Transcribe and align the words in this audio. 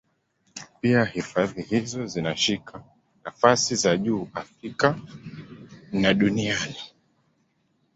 Pia 0.81 1.05
hifadhi 1.05 1.61
hizo 1.61 2.05
zinashika 2.07 2.83
nafasi 3.25 3.75
za 3.75 3.97
juu 3.97 4.27
Afrika 4.33 4.99
na 5.91 6.13
duniani 6.13 6.75